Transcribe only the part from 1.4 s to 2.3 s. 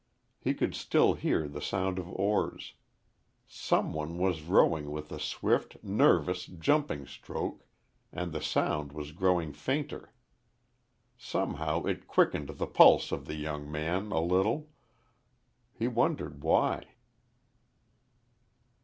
the sound of